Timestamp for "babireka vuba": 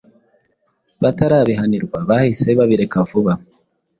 2.57-3.33